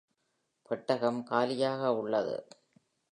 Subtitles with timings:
[0.69, 2.37] பெட்டகம் காலியாக உள்ளது.